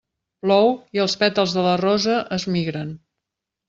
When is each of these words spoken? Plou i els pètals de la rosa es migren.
Plou 0.45 0.71
i 0.97 1.03
els 1.05 1.15
pètals 1.25 1.55
de 1.59 1.69
la 1.69 1.77
rosa 1.85 2.19
es 2.41 2.51
migren. 2.59 2.95